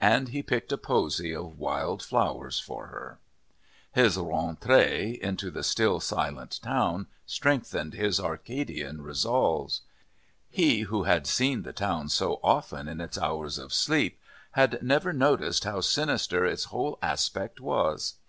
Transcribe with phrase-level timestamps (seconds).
[0.00, 3.18] And he picked a posy of wild flowers for her.
[3.92, 9.80] His rentrée into the still silent town strengthened his Arcadian resolves.
[10.48, 14.20] He, who had seen the town so often in its hours of sleep,
[14.52, 18.14] had never noticed how sinister its whole aspect was.